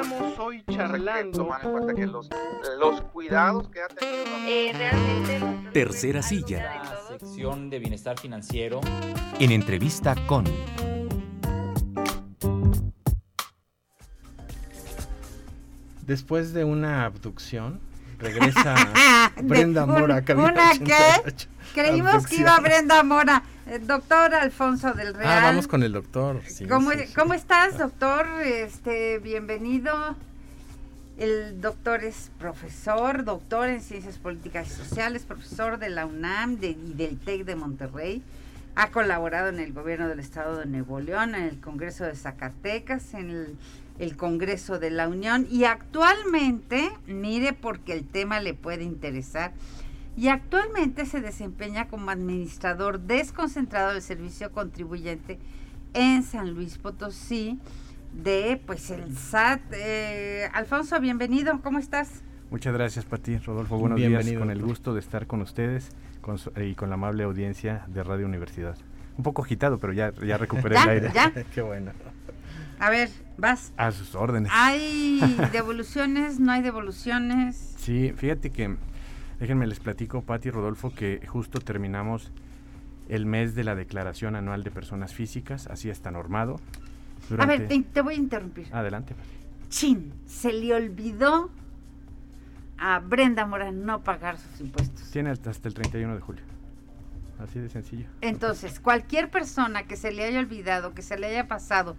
Estamos 0.00 0.38
hoy 0.38 0.62
charlando. 0.70 1.38
Tomar 1.38 1.64
en 1.64 1.72
cuenta 1.72 1.94
que 1.94 2.06
los, 2.06 2.28
los 2.78 3.00
cuidados 3.00 3.68
que 3.68 3.82
ha 3.82 3.88
tenido. 3.88 4.24
Eh, 4.46 4.72
realmente. 4.72 5.70
Tercera 5.72 6.22
silla. 6.22 6.84
La 6.84 7.18
sección 7.18 7.68
de 7.68 7.80
bienestar 7.80 8.16
financiero. 8.16 8.80
En 9.40 9.50
entrevista 9.50 10.14
con. 10.28 10.44
Después 16.06 16.52
de 16.52 16.62
una 16.62 17.04
abducción, 17.04 17.80
regresa 18.18 18.74
Brenda 19.42 19.84
un- 19.84 19.90
Mora. 19.92 20.22
cabina 20.24 20.52
¿Una 20.52 20.72
qué? 20.72 20.94
88. 21.24 21.48
Creímos 21.74 22.26
que 22.26 22.36
iba 22.36 22.58
Brenda 22.60 23.02
Mora. 23.02 23.42
Eh, 23.66 23.78
doctor 23.80 24.34
Alfonso 24.34 24.92
del 24.94 25.14
Real. 25.14 25.38
Ah, 25.38 25.42
vamos 25.44 25.68
con 25.68 25.82
el 25.82 25.92
doctor. 25.92 26.40
sí, 26.46 26.66
¿Cómo, 26.66 26.90
sí, 26.92 27.00
sí. 27.06 27.14
cómo 27.14 27.34
estás, 27.34 27.78
doctor? 27.78 28.26
Este, 28.42 29.18
bienvenido. 29.18 30.16
El 31.18 31.60
doctor 31.60 32.04
es 32.04 32.30
profesor, 32.38 33.24
doctor 33.24 33.68
en 33.68 33.80
Ciencias 33.82 34.18
Políticas 34.18 34.68
y 34.68 34.70
Sociales, 34.70 35.24
profesor 35.24 35.78
de 35.78 35.90
la 35.90 36.06
UNAM 36.06 36.58
de- 36.58 36.70
y 36.70 36.94
del 36.94 37.18
TEC 37.18 37.44
de 37.44 37.56
Monterrey. 37.56 38.22
Ha 38.76 38.90
colaborado 38.90 39.48
en 39.48 39.58
el 39.58 39.72
gobierno 39.72 40.08
del 40.08 40.20
estado 40.20 40.56
de 40.58 40.66
Nuevo 40.66 41.00
León, 41.00 41.34
en 41.34 41.42
el 41.42 41.60
Congreso 41.60 42.04
de 42.04 42.14
Zacatecas, 42.14 43.14
en 43.14 43.30
el, 43.30 43.56
el 43.98 44.16
Congreso 44.16 44.78
de 44.78 44.90
la 44.90 45.08
Unión 45.08 45.46
y 45.50 45.64
actualmente, 45.64 46.90
mire 47.06 47.52
porque 47.52 47.92
el 47.92 48.04
tema 48.06 48.40
le 48.40 48.54
puede 48.54 48.84
interesar, 48.84 49.52
y 50.16 50.28
actualmente 50.28 51.06
se 51.06 51.20
desempeña 51.20 51.88
como 51.88 52.10
administrador 52.10 53.00
desconcentrado 53.00 53.92
del 53.92 54.02
servicio 54.02 54.50
contribuyente 54.52 55.38
en 55.94 56.22
San 56.22 56.54
Luis 56.54 56.78
Potosí 56.78 57.58
de 58.12 58.60
pues 58.66 58.90
el 58.90 59.16
SAT. 59.16 59.60
Eh, 59.72 60.48
Alfonso, 60.54 60.98
bienvenido, 61.00 61.60
¿cómo 61.62 61.78
estás? 61.78 62.22
Muchas 62.50 62.72
gracias, 62.72 63.04
Pati. 63.04 63.36
Rodolfo, 63.38 63.76
buenos 63.78 63.96
Bienvenido, 63.96 64.30
días. 64.30 64.40
Con 64.40 64.50
el 64.50 64.62
gusto 64.62 64.94
de 64.94 65.00
estar 65.00 65.26
con 65.26 65.42
ustedes 65.42 65.90
con 66.22 66.38
su- 66.38 66.50
y 66.56 66.74
con 66.74 66.88
la 66.88 66.94
amable 66.94 67.22
audiencia 67.24 67.84
de 67.88 68.02
Radio 68.02 68.26
Universidad. 68.26 68.76
Un 69.18 69.22
poco 69.22 69.42
agitado, 69.42 69.78
pero 69.78 69.92
ya, 69.92 70.12
ya 70.24 70.38
recuperé 70.38 70.74
Ya, 70.76 70.82
el 70.84 70.88
aire. 70.88 71.10
ya. 71.14 71.32
Qué 71.54 71.60
bueno. 71.60 71.92
A 72.78 72.90
ver, 72.90 73.10
vas. 73.36 73.72
A 73.76 73.90
sus 73.90 74.14
órdenes. 74.14 74.50
¿Hay 74.54 75.20
devoluciones? 75.52 76.38
¿No 76.40 76.52
hay 76.52 76.62
devoluciones? 76.62 77.74
Sí, 77.78 78.12
fíjate 78.16 78.50
que, 78.50 78.76
déjenme 79.40 79.66
les 79.66 79.80
platico, 79.80 80.22
Pati 80.22 80.48
y 80.48 80.50
Rodolfo, 80.50 80.94
que 80.94 81.26
justo 81.26 81.60
terminamos 81.60 82.32
el 83.08 83.26
mes 83.26 83.54
de 83.54 83.64
la 83.64 83.74
Declaración 83.74 84.36
Anual 84.36 84.62
de 84.62 84.70
Personas 84.70 85.14
Físicas, 85.14 85.66
así 85.66 85.90
está 85.90 86.10
normado. 86.10 86.60
A 87.38 87.46
ver, 87.46 87.66
te, 87.68 87.82
te 87.82 88.00
voy 88.00 88.14
a 88.14 88.18
interrumpir. 88.18 88.68
Adelante, 88.72 89.14
Pati. 89.14 89.28
Chin, 89.68 90.12
se 90.26 90.52
le 90.52 90.74
olvidó 90.74 91.50
a 92.78 93.00
Brenda 93.00 93.44
Mora 93.44 93.70
no 93.72 94.02
pagar 94.02 94.38
sus 94.38 94.60
impuestos. 94.60 95.10
Tiene 95.10 95.30
hasta 95.30 95.50
hasta 95.50 95.68
el 95.68 95.74
31 95.74 96.14
de 96.14 96.20
julio. 96.20 96.42
Así 97.38 97.58
de 97.58 97.68
sencillo. 97.68 98.06
Entonces, 98.20 98.80
cualquier 98.80 99.30
persona 99.30 99.84
que 99.84 99.96
se 99.96 100.10
le 100.10 100.24
haya 100.24 100.40
olvidado, 100.40 100.94
que 100.94 101.02
se 101.02 101.18
le 101.18 101.28
haya 101.28 101.46
pasado, 101.46 101.96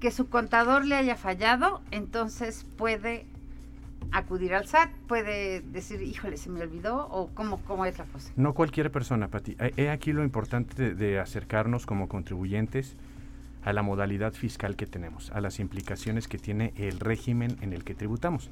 que 0.00 0.10
su 0.10 0.28
contador 0.28 0.84
le 0.86 0.96
haya 0.96 1.14
fallado, 1.16 1.82
entonces 1.90 2.66
puede 2.76 3.26
acudir 4.12 4.54
al 4.54 4.66
SAT, 4.66 4.90
puede 5.06 5.60
decir, 5.60 6.02
híjole, 6.02 6.36
se 6.36 6.50
me 6.50 6.62
olvidó, 6.62 7.06
o 7.08 7.28
cómo, 7.34 7.58
cómo 7.64 7.84
es 7.84 7.98
la 7.98 8.04
cosa. 8.06 8.32
No 8.36 8.54
cualquier 8.54 8.90
persona, 8.90 9.28
Pati. 9.28 9.56
He- 9.76 9.90
aquí 9.90 10.12
lo 10.12 10.24
importante 10.24 10.74
de, 10.82 10.94
de 10.94 11.20
acercarnos 11.20 11.86
como 11.86 12.08
contribuyentes 12.08 12.96
a 13.62 13.72
la 13.72 13.82
modalidad 13.82 14.32
fiscal 14.32 14.74
que 14.74 14.86
tenemos, 14.86 15.30
a 15.32 15.40
las 15.40 15.60
implicaciones 15.60 16.26
que 16.28 16.38
tiene 16.38 16.72
el 16.76 16.98
régimen 16.98 17.56
en 17.60 17.72
el 17.72 17.84
que 17.84 17.94
tributamos. 17.94 18.48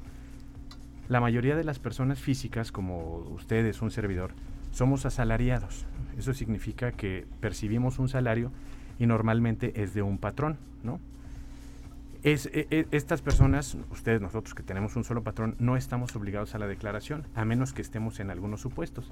La 1.09 1.19
mayoría 1.19 1.55
de 1.55 1.63
las 1.63 1.79
personas 1.79 2.19
físicas, 2.19 2.71
como 2.71 3.17
ustedes, 3.33 3.81
un 3.81 3.89
servidor, 3.89 4.31
somos 4.71 5.07
asalariados. 5.07 5.85
Eso 6.17 6.33
significa 6.35 6.91
que 6.91 7.25
percibimos 7.41 7.97
un 7.97 8.07
salario 8.07 8.51
y 8.99 9.07
normalmente 9.07 9.81
es 9.81 9.95
de 9.95 10.03
un 10.03 10.19
patrón, 10.19 10.57
¿no? 10.83 10.99
Es, 12.23 12.47
e- 12.47 12.67
e- 12.69 12.87
estas 12.91 13.21
personas, 13.21 13.77
ustedes, 13.91 14.19
nosotros 14.19 14.53
que 14.53 14.63
tenemos 14.63 14.95
un 14.95 15.05
solo 15.05 15.23
patrón, 15.23 15.55
no 15.59 15.77
estamos 15.77 16.15
obligados 16.15 16.53
a 16.53 16.59
la 16.59 16.67
declaración, 16.67 17.25
a 17.33 17.45
menos 17.45 17.71
que 17.71 17.81
estemos 17.81 18.19
en 18.19 18.29
algunos 18.29 18.59
supuestos. 18.59 19.11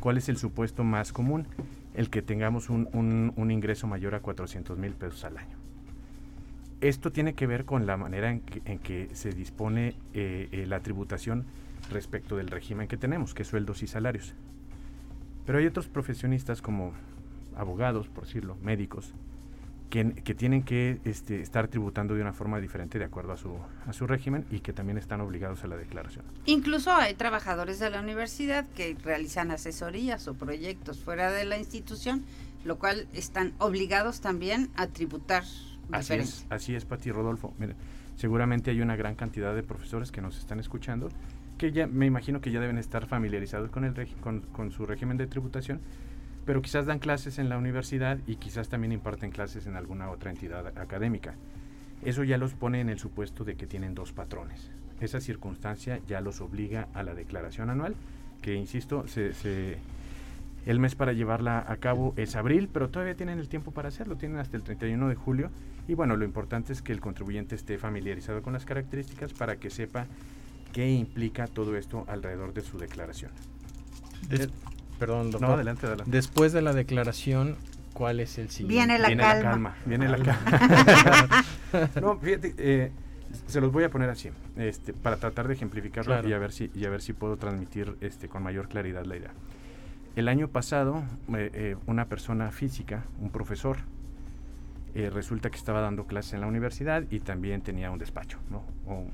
¿Cuál 0.00 0.16
es 0.16 0.28
el 0.28 0.38
supuesto 0.38 0.82
más 0.82 1.12
común? 1.12 1.46
El 1.94 2.08
que 2.08 2.22
tengamos 2.22 2.70
un, 2.70 3.50
ingreso 3.50 3.86
mayor 3.86 4.14
a 4.14 4.20
400 4.20 4.78
mil 4.78 4.92
pesos 4.92 5.24
al 5.24 5.36
año. 5.36 5.56
Esto 6.80 7.10
tiene 7.10 7.34
que 7.34 7.46
ver 7.46 7.64
con 7.64 7.86
la 7.86 7.96
manera 7.96 8.30
en 8.30 8.40
que, 8.40 8.62
en 8.64 8.78
que 8.78 9.08
se 9.12 9.32
dispone 9.32 9.96
eh, 10.14 10.48
eh, 10.52 10.66
la 10.66 10.80
tributación 10.80 11.44
respecto 11.90 12.36
del 12.36 12.48
régimen 12.48 12.86
que 12.86 12.96
tenemos, 12.96 13.34
que 13.34 13.42
es 13.42 13.48
sueldos 13.48 13.82
y 13.82 13.88
salarios. 13.88 14.34
Pero 15.44 15.58
hay 15.58 15.66
otros 15.66 15.88
profesionistas 15.88 16.62
como 16.62 16.92
abogados, 17.56 18.08
por 18.08 18.24
decirlo, 18.24 18.56
médicos, 18.62 19.12
que, 19.90 20.12
que 20.12 20.34
tienen 20.34 20.62
que 20.62 21.00
este, 21.04 21.40
estar 21.40 21.68
tributando 21.68 22.14
de 22.14 22.22
una 22.22 22.32
forma 22.32 22.60
diferente 22.60 22.98
de 22.98 23.04
acuerdo 23.04 23.32
a 23.32 23.36
su, 23.36 23.56
a 23.86 23.92
su 23.92 24.06
régimen 24.06 24.44
y 24.50 24.60
que 24.60 24.72
también 24.72 24.98
están 24.98 25.20
obligados 25.20 25.64
a 25.64 25.66
la 25.66 25.76
declaración. 25.76 26.24
Incluso 26.46 26.92
hay 26.92 27.14
trabajadores 27.14 27.78
de 27.78 27.90
la 27.90 28.00
universidad 28.00 28.66
que 28.76 28.96
realizan 29.02 29.50
asesorías 29.50 30.28
o 30.28 30.34
proyectos 30.34 31.00
fuera 31.00 31.30
de 31.30 31.44
la 31.44 31.58
institución, 31.58 32.24
lo 32.64 32.78
cual 32.78 33.08
están 33.12 33.54
obligados 33.58 34.20
también 34.20 34.70
a 34.76 34.88
tributar 34.88 35.42
Así 35.42 36.12
diferente. 36.14 36.30
es, 36.30 36.46
así 36.50 36.74
es, 36.74 36.84
Pati 36.84 37.10
Rodolfo. 37.10 37.54
Seguramente 38.16 38.70
hay 38.70 38.80
una 38.80 38.96
gran 38.96 39.14
cantidad 39.14 39.54
de 39.54 39.62
profesores 39.62 40.10
que 40.12 40.20
nos 40.20 40.38
están 40.38 40.60
escuchando 40.60 41.08
que 41.58 41.72
ya 41.72 41.86
me 41.86 42.06
imagino 42.06 42.40
que 42.40 42.50
ya 42.50 42.60
deben 42.60 42.78
estar 42.78 43.06
familiarizados 43.06 43.70
con 43.70 43.84
el 43.84 43.94
con, 44.20 44.40
con 44.40 44.70
su 44.70 44.86
régimen 44.86 45.16
de 45.16 45.26
tributación, 45.26 45.80
pero 46.48 46.62
quizás 46.62 46.86
dan 46.86 46.98
clases 46.98 47.38
en 47.38 47.50
la 47.50 47.58
universidad 47.58 48.16
y 48.26 48.36
quizás 48.36 48.70
también 48.70 48.92
imparten 48.92 49.30
clases 49.30 49.66
en 49.66 49.76
alguna 49.76 50.08
otra 50.08 50.30
entidad 50.30 50.66
académica. 50.78 51.34
Eso 52.02 52.24
ya 52.24 52.38
los 52.38 52.54
pone 52.54 52.80
en 52.80 52.88
el 52.88 52.98
supuesto 52.98 53.44
de 53.44 53.54
que 53.54 53.66
tienen 53.66 53.94
dos 53.94 54.12
patrones. 54.12 54.70
Esa 54.98 55.20
circunstancia 55.20 56.00
ya 56.08 56.22
los 56.22 56.40
obliga 56.40 56.88
a 56.94 57.02
la 57.02 57.12
declaración 57.12 57.68
anual, 57.68 57.96
que 58.40 58.54
insisto, 58.54 59.06
se, 59.08 59.34
se- 59.34 59.76
el 60.64 60.80
mes 60.80 60.94
para 60.94 61.12
llevarla 61.12 61.62
a 61.68 61.76
cabo 61.76 62.14
es 62.16 62.34
abril, 62.34 62.70
pero 62.72 62.88
todavía 62.88 63.14
tienen 63.14 63.38
el 63.40 63.50
tiempo 63.50 63.70
para 63.72 63.88
hacerlo, 63.88 64.16
tienen 64.16 64.38
hasta 64.38 64.56
el 64.56 64.62
31 64.62 65.06
de 65.10 65.16
julio. 65.16 65.50
Y 65.86 65.92
bueno, 65.92 66.16
lo 66.16 66.24
importante 66.24 66.72
es 66.72 66.80
que 66.80 66.92
el 66.92 67.00
contribuyente 67.00 67.56
esté 67.56 67.76
familiarizado 67.76 68.40
con 68.40 68.54
las 68.54 68.64
características 68.64 69.34
para 69.34 69.56
que 69.56 69.68
sepa 69.68 70.06
qué 70.72 70.90
implica 70.90 71.46
todo 71.46 71.76
esto 71.76 72.06
alrededor 72.08 72.54
de 72.54 72.62
su 72.62 72.78
declaración. 72.78 73.32
Des- 74.30 74.48
perdón, 74.98 75.30
doctor. 75.30 75.48
No, 75.48 75.54
adelante, 75.54 75.86
adelante. 75.86 76.10
Después 76.10 76.52
de 76.52 76.62
la 76.62 76.72
declaración, 76.72 77.56
¿cuál 77.92 78.20
es 78.20 78.38
el 78.38 78.50
siguiente? 78.50 78.74
Viene 78.74 78.98
la 78.98 79.08
viene 79.08 79.22
calma. 79.22 79.42
la 79.44 79.50
calma, 79.50 79.74
viene 79.86 80.08
la 80.08 80.18
calma. 80.18 81.44
no, 82.00 82.18
fíjate, 82.18 82.54
eh, 82.58 82.92
se 83.46 83.60
los 83.60 83.70
voy 83.72 83.84
a 83.84 83.90
poner 83.90 84.08
así, 84.10 84.30
este, 84.56 84.92
para 84.92 85.16
tratar 85.16 85.48
de 85.48 85.54
ejemplificarlo 85.54 86.12
Claro. 86.14 86.28
y 86.28 86.32
a 86.32 86.38
ver 86.38 86.52
si 86.52 86.70
y 86.74 86.84
a 86.84 86.90
ver 86.90 87.02
si 87.02 87.12
puedo 87.12 87.36
transmitir 87.36 87.96
este 88.00 88.28
con 88.28 88.42
mayor 88.42 88.68
claridad 88.68 89.04
la 89.04 89.16
idea. 89.16 89.30
El 90.16 90.28
año 90.28 90.48
pasado, 90.48 91.02
eh, 91.34 91.50
eh, 91.52 91.76
una 91.86 92.06
persona 92.06 92.50
física, 92.50 93.04
un 93.20 93.30
profesor, 93.30 93.76
eh, 94.94 95.10
resulta 95.10 95.50
que 95.50 95.56
estaba 95.56 95.80
dando 95.80 96.06
clases 96.06 96.32
en 96.34 96.40
la 96.40 96.46
universidad 96.46 97.04
y 97.10 97.20
también 97.20 97.60
tenía 97.60 97.90
un 97.90 97.98
despacho, 97.98 98.38
¿no? 98.50 98.62
O- 98.92 99.06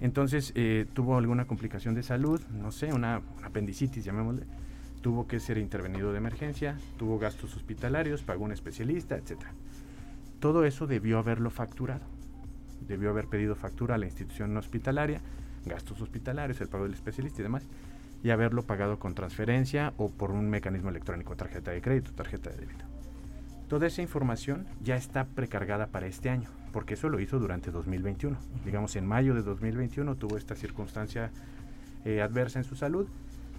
entonces 0.00 0.52
eh, 0.54 0.86
tuvo 0.94 1.18
alguna 1.18 1.44
complicación 1.46 1.94
de 1.94 2.02
salud, 2.02 2.40
no 2.52 2.70
sé, 2.72 2.92
una 2.92 3.20
apendicitis, 3.44 4.04
llamémosle. 4.04 4.44
Tuvo 5.00 5.26
que 5.26 5.40
ser 5.40 5.58
intervenido 5.58 6.12
de 6.12 6.18
emergencia, 6.18 6.76
tuvo 6.96 7.18
gastos 7.18 7.56
hospitalarios, 7.56 8.22
pagó 8.22 8.44
un 8.44 8.52
especialista, 8.52 9.16
etcétera. 9.16 9.52
Todo 10.40 10.64
eso 10.64 10.86
debió 10.86 11.18
haberlo 11.18 11.50
facturado. 11.50 12.04
Debió 12.86 13.10
haber 13.10 13.26
pedido 13.26 13.54
factura 13.54 13.96
a 13.96 13.98
la 13.98 14.06
institución 14.06 14.56
hospitalaria, 14.56 15.20
gastos 15.66 16.00
hospitalarios, 16.00 16.60
el 16.60 16.68
pago 16.68 16.84
del 16.84 16.94
especialista 16.94 17.40
y 17.40 17.44
demás, 17.44 17.64
y 18.22 18.30
haberlo 18.30 18.62
pagado 18.62 18.98
con 18.98 19.14
transferencia 19.14 19.92
o 19.96 20.10
por 20.10 20.30
un 20.30 20.48
mecanismo 20.48 20.90
electrónico, 20.90 21.36
tarjeta 21.36 21.70
de 21.70 21.80
crédito, 21.80 22.12
tarjeta 22.12 22.50
de 22.50 22.56
débito. 22.56 22.84
Toda 23.68 23.86
esa 23.86 24.00
información 24.00 24.66
ya 24.82 24.96
está 24.96 25.26
precargada 25.26 25.88
para 25.88 26.06
este 26.06 26.30
año, 26.30 26.48
porque 26.72 26.94
eso 26.94 27.08
lo 27.08 27.20
hizo 27.20 27.38
durante 27.38 27.70
2021. 27.70 28.38
Digamos, 28.64 28.96
en 28.96 29.06
mayo 29.06 29.34
de 29.34 29.42
2021 29.42 30.16
tuvo 30.16 30.38
esta 30.38 30.54
circunstancia 30.54 31.30
eh, 32.04 32.22
adversa 32.22 32.58
en 32.58 32.64
su 32.64 32.76
salud, 32.76 33.06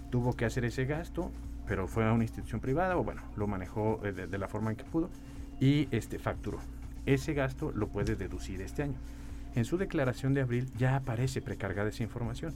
tuvo 0.10 0.36
que 0.36 0.46
hacer 0.46 0.66
ese 0.66 0.86
gasto, 0.86 1.32
pero 1.68 1.88
fue 1.88 2.06
a 2.06 2.14
una 2.14 2.24
institución 2.24 2.60
privada, 2.62 2.98
o 2.98 3.04
bueno, 3.04 3.22
lo 3.38 3.48
manejó 3.48 4.00
eh, 4.04 4.12
de, 4.12 4.28
de 4.28 4.38
la 4.38 4.48
forma 4.48 4.72
en 4.72 4.78
que 4.78 4.84
pudo, 4.84 5.10
y 5.60 5.88
este 5.92 6.20
facturó. 6.20 6.60
Ese 7.06 7.34
gasto 7.34 7.72
lo 7.74 7.88
puede 7.90 8.16
deducir 8.16 8.62
este 8.62 8.84
año. 8.84 8.96
En 9.56 9.66
su 9.66 9.78
declaración 9.78 10.34
de 10.34 10.42
abril 10.42 10.70
ya 10.78 10.96
aparece 10.96 11.42
precargada 11.42 11.90
esa 11.90 12.04
información. 12.04 12.54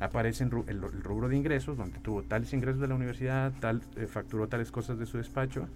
Aparece 0.00 0.44
en 0.44 0.52
el, 0.68 0.76
el 0.84 1.02
rubro 1.02 1.28
de 1.28 1.36
ingresos, 1.36 1.76
donde 1.76 1.98
tuvo 1.98 2.22
tales 2.22 2.52
ingresos 2.52 2.80
de 2.80 2.86
la 2.86 2.94
universidad, 2.94 3.52
tal, 3.60 3.82
eh, 3.96 4.06
facturó 4.06 4.46
tales 4.46 4.70
cosas 4.70 4.98
de 4.98 5.06
su 5.06 5.16
despacho, 5.18 5.66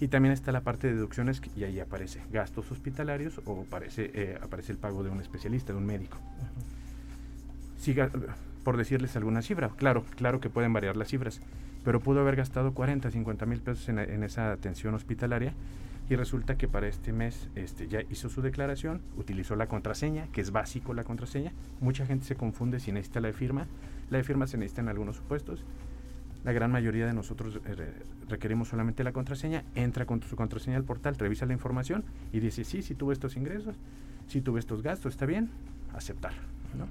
Y 0.00 0.08
también 0.08 0.32
está 0.32 0.50
la 0.52 0.62
parte 0.62 0.88
de 0.88 0.94
deducciones 0.94 1.40
y 1.56 1.62
ahí 1.64 1.78
aparece 1.78 2.20
gastos 2.32 2.70
hospitalarios 2.72 3.40
o 3.46 3.62
aparece, 3.62 4.10
eh, 4.14 4.38
aparece 4.42 4.72
el 4.72 4.78
pago 4.78 5.04
de 5.04 5.10
un 5.10 5.20
especialista, 5.20 5.72
de 5.72 5.78
un 5.78 5.86
médico. 5.86 6.18
Ga- 7.86 8.10
por 8.64 8.76
decirles 8.76 9.16
alguna 9.16 9.42
cifra, 9.42 9.70
claro, 9.76 10.04
claro 10.16 10.40
que 10.40 10.50
pueden 10.50 10.72
variar 10.72 10.96
las 10.96 11.08
cifras, 11.08 11.40
pero 11.84 12.00
pudo 12.00 12.20
haber 12.20 12.36
gastado 12.36 12.72
40, 12.74 13.10
50 13.10 13.46
mil 13.46 13.60
pesos 13.60 13.88
en, 13.88 13.98
en 13.98 14.22
esa 14.22 14.52
atención 14.52 14.94
hospitalaria 14.94 15.52
y 16.08 16.16
resulta 16.16 16.56
que 16.56 16.68
para 16.68 16.88
este 16.88 17.12
mes 17.12 17.48
este, 17.54 17.88
ya 17.88 18.00
hizo 18.10 18.28
su 18.28 18.42
declaración, 18.42 19.00
utilizó 19.16 19.56
la 19.56 19.66
contraseña, 19.66 20.26
que 20.32 20.40
es 20.40 20.50
básico 20.50 20.94
la 20.94 21.04
contraseña. 21.04 21.52
Mucha 21.80 22.04
gente 22.06 22.24
se 22.26 22.34
confunde 22.34 22.80
si 22.80 22.92
necesita 22.92 23.20
la 23.20 23.28
de 23.28 23.34
firma. 23.34 23.66
La 24.10 24.18
de 24.18 24.24
firma 24.24 24.46
se 24.46 24.58
necesita 24.58 24.82
en 24.82 24.88
algunos 24.88 25.16
supuestos. 25.16 25.64
La 26.44 26.52
gran 26.52 26.70
mayoría 26.72 27.06
de 27.06 27.14
nosotros 27.14 27.60
eh, 27.64 27.74
re- 27.74 27.92
requerimos 28.28 28.68
solamente 28.68 29.04
la 29.04 29.12
contraseña, 29.12 29.64
entra 29.74 30.04
con 30.04 30.20
su 30.22 30.34
contraseña 30.36 30.76
al 30.76 30.84
portal, 30.84 31.14
revisa 31.16 31.46
la 31.46 31.52
información 31.52 32.04
y 32.32 32.40
dice, 32.40 32.64
sí, 32.64 32.82
sí 32.82 32.94
tuve 32.94 33.14
estos 33.14 33.36
ingresos, 33.36 33.76
sí 34.26 34.40
tuve 34.42 34.58
estos 34.58 34.82
gastos, 34.82 35.14
está 35.14 35.24
bien, 35.24 35.50
aceptar. 35.94 36.32
¿no? 36.76 36.86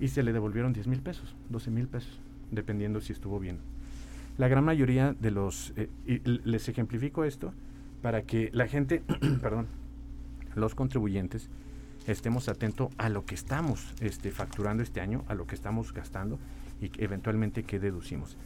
Y 0.00 0.08
se 0.08 0.22
le 0.22 0.32
devolvieron 0.32 0.72
10 0.72 0.86
mil 0.88 1.00
pesos, 1.00 1.34
12 1.50 1.70
mil 1.70 1.86
pesos, 1.88 2.20
dependiendo 2.50 3.00
si 3.00 3.12
estuvo 3.12 3.38
bien. 3.38 3.58
La 4.36 4.48
gran 4.48 4.64
mayoría 4.64 5.12
de 5.12 5.30
los, 5.30 5.72
eh, 5.76 5.88
les 6.24 6.68
ejemplifico 6.68 7.24
esto 7.24 7.52
para 8.02 8.22
que 8.22 8.50
la 8.52 8.66
gente, 8.66 9.02
perdón, 9.40 9.68
los 10.56 10.74
contribuyentes 10.74 11.48
estemos 12.06 12.48
atentos 12.48 12.90
a 12.98 13.08
lo 13.08 13.24
que 13.24 13.34
estamos 13.34 13.94
este, 14.00 14.30
facturando 14.30 14.82
este 14.82 15.00
año, 15.00 15.24
a 15.28 15.34
lo 15.34 15.46
que 15.46 15.54
estamos 15.54 15.92
gastando 15.92 16.38
y 16.80 16.90
eventualmente 17.02 17.62
qué 17.62 17.78
deducimos. 17.78 18.36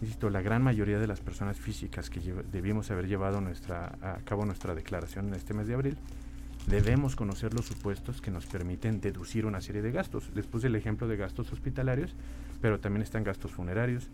Insisto, 0.00 0.30
la 0.30 0.42
gran 0.42 0.62
mayoría 0.62 0.98
de 0.98 1.06
las 1.06 1.20
personas 1.20 1.58
físicas 1.58 2.10
que 2.10 2.20
debimos 2.50 2.90
haber 2.90 3.06
llevado 3.06 3.40
nuestra, 3.40 3.96
a 4.02 4.18
cabo 4.24 4.44
nuestra 4.44 4.74
declaración 4.74 5.28
en 5.28 5.34
este 5.34 5.54
mes 5.54 5.66
de 5.66 5.74
abril, 5.74 5.96
debemos 6.66 7.14
conocer 7.16 7.52
los 7.54 7.66
supuestos 7.66 8.20
que 8.20 8.30
nos 8.30 8.46
permiten 8.46 9.00
deducir 9.00 9.46
una 9.46 9.60
serie 9.60 9.82
de 9.82 9.92
gastos. 9.92 10.30
Les 10.34 10.46
puse 10.46 10.66
el 10.68 10.76
ejemplo 10.76 11.06
de 11.08 11.16
gastos 11.16 11.52
hospitalarios, 11.52 12.14
pero 12.60 12.80
también 12.80 13.02
están 13.02 13.24
gastos 13.24 13.50
funerarios, 13.52 14.08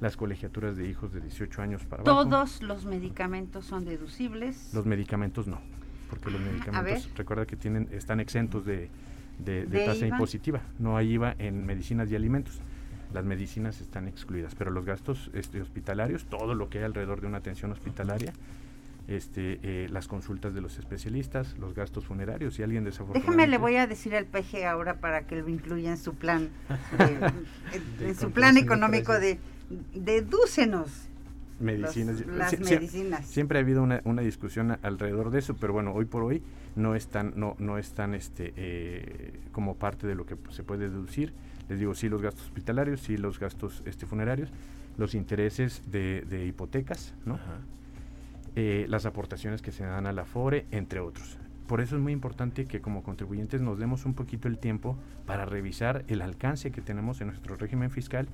las 0.00 0.16
colegiaturas 0.16 0.76
de 0.76 0.88
hijos 0.88 1.12
de 1.12 1.20
18 1.20 1.62
años 1.62 1.84
para 1.84 2.02
abajo. 2.02 2.24
Todos 2.28 2.60
los 2.62 2.84
medicamentos 2.84 3.64
son 3.66 3.84
deducibles. 3.84 4.70
Los 4.74 4.84
medicamentos 4.84 5.46
no, 5.46 5.60
porque 6.10 6.30
los 6.30 6.40
Ah, 6.40 6.44
medicamentos, 6.44 7.08
recuerda 7.16 7.46
que 7.46 7.56
tienen, 7.56 7.88
están 7.92 8.18
exentos 8.18 8.64
de, 8.66 8.88
de- 9.38 9.64
de 9.64 9.66
¿De 9.66 9.84
tasa 9.86 9.98
IVA? 10.06 10.16
impositiva. 10.16 10.60
No 10.80 10.96
hay 10.96 11.12
IVA 11.12 11.36
en 11.38 11.64
medicinas 11.64 12.10
y 12.10 12.16
alimentos. 12.16 12.58
Las 13.14 13.24
medicinas 13.24 13.80
están 13.80 14.08
excluidas, 14.08 14.54
pero 14.56 14.70
los 14.70 14.84
gastos 14.86 15.30
este, 15.34 15.60
hospitalarios, 15.60 16.24
todo 16.24 16.54
lo 16.54 16.68
que 16.70 16.78
hay 16.78 16.84
alrededor 16.84 17.20
de 17.20 17.26
una 17.26 17.38
atención 17.38 17.70
hospitalaria, 17.70 18.32
este, 19.08 19.58
eh, 19.62 19.88
las 19.90 20.08
consultas 20.08 20.54
de 20.54 20.60
los 20.60 20.78
especialistas, 20.78 21.56
los 21.58 21.74
gastos 21.74 22.04
funerarios, 22.06 22.54
si 22.54 22.62
alguien 22.62 22.84
desafortunadamente... 22.84 23.36
Déjeme, 23.36 23.50
le 23.50 23.58
voy 23.58 23.76
a 23.76 23.86
decir 23.86 24.14
al 24.14 24.26
PG 24.26 24.64
ahora 24.66 24.94
para 25.00 25.26
que 25.26 25.36
lo 25.36 25.48
incluya 25.48 25.90
en 25.90 25.98
su 25.98 26.14
plan, 26.14 26.48
de- 28.00 28.08
en, 28.08 28.14
su 28.16 28.30
plan 28.30 28.56
económico 28.56 29.12
de 29.18 29.38
dedúcenos 29.94 31.08
medicinas. 31.60 32.20
los- 32.26 32.36
las 32.36 32.52
Sie- 32.52 32.64
medicinas. 32.74 33.26
Siempre 33.26 33.58
ha 33.58 33.62
habido 33.62 33.82
una, 33.82 34.00
una 34.04 34.22
discusión 34.22 34.72
a- 34.72 34.78
alrededor 34.82 35.30
de 35.30 35.38
eso, 35.38 35.54
pero 35.56 35.72
bueno, 35.72 35.92
hoy 35.92 36.04
por 36.04 36.22
hoy 36.24 36.42
no 36.76 36.94
están, 36.94 37.34
no, 37.36 37.54
no 37.58 37.78
están 37.78 38.14
este, 38.14 38.52
eh, 38.56 39.32
como 39.52 39.76
parte 39.76 40.06
de 40.06 40.14
lo 40.14 40.26
que 40.26 40.36
se 40.50 40.62
puede 40.62 40.88
deducir. 40.88 41.32
Les 41.68 41.78
digo, 41.78 41.94
sí 41.94 42.08
los 42.08 42.20
gastos 42.20 42.44
hospitalarios, 42.46 43.00
sí 43.00 43.16
los 43.16 43.38
gastos 43.38 43.82
este, 43.86 44.06
funerarios, 44.06 44.50
los 44.98 45.14
intereses 45.14 45.82
de, 45.90 46.22
de 46.22 46.46
hipotecas, 46.46 47.14
¿no? 47.24 47.34
Ajá. 47.34 47.58
Eh, 48.56 48.86
las 48.88 49.06
aportaciones 49.06 49.62
que 49.62 49.72
se 49.72 49.84
dan 49.84 50.06
a 50.06 50.12
la 50.12 50.24
FORE, 50.24 50.66
entre 50.70 51.00
otros. 51.00 51.38
Por 51.66 51.80
eso 51.80 51.96
es 51.96 52.02
muy 52.02 52.12
importante 52.12 52.66
que 52.66 52.80
como 52.80 53.02
contribuyentes 53.02 53.60
nos 53.62 53.78
demos 53.78 54.04
un 54.04 54.14
poquito 54.14 54.48
el 54.48 54.58
tiempo 54.58 54.98
para 55.26 55.44
revisar 55.46 56.04
el 56.08 56.20
alcance 56.20 56.70
que 56.70 56.82
tenemos 56.82 57.20
en 57.20 57.28
nuestro 57.28 57.56
régimen 57.56 57.90
fiscal 57.90 58.28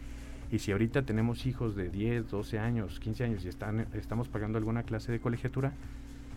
y 0.50 0.59
si 0.61 0.73
ahorita 0.73 1.03
tenemos 1.03 1.47
hijos 1.47 1.76
de 1.76 1.88
10, 1.91 2.31
12 2.31 2.59
años, 2.59 2.99
15 3.00 3.25
años 3.25 3.44
y 3.44 3.49
están, 3.49 3.87
estamos 3.94 4.29
pagando 4.29 4.59
alguna 4.59 4.82
clase 4.82 5.12
de 5.12 5.20
colegiatura, 5.20 5.73